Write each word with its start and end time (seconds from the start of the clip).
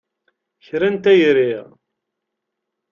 Kra 0.65 0.87
n 0.93 0.95
tayri! 1.03 1.53